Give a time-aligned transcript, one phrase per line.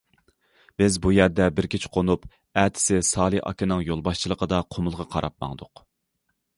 [0.81, 2.25] بىز بۇ يەردە بىر كېچە قونۇپ،
[2.63, 5.89] ئەتىسى سالى ئاكىنىڭ يولباشچىلىقىدا قۇمۇلغا قاراپ ماڭدۇق.